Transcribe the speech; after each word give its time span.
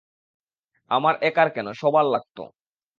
আমার 0.91 1.15
একার 1.21 1.47
কেন, 1.55 1.67
সবার 1.73 2.05
লাগত। 2.05 2.37